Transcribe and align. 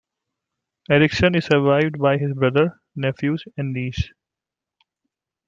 Erickson 0.89 1.35
is 1.35 1.45
survived 1.45 1.99
by 1.99 2.17
his 2.17 2.33
brother, 2.33 2.79
nephews, 2.95 3.43
and 3.55 3.71
niece. 3.71 4.09